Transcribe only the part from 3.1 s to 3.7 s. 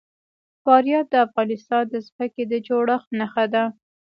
نښه ده.